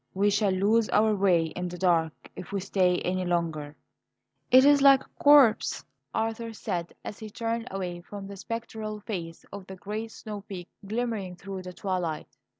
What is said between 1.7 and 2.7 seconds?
dark if we